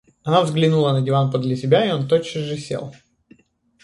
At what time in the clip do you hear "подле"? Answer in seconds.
1.29-1.55